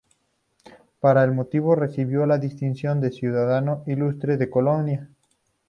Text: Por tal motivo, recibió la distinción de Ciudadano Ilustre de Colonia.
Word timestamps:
Por 0.99 1.13
tal 1.13 1.31
motivo, 1.35 1.75
recibió 1.75 2.25
la 2.25 2.39
distinción 2.39 3.01
de 3.01 3.11
Ciudadano 3.11 3.83
Ilustre 3.85 4.35
de 4.35 4.49
Colonia. 4.49 5.07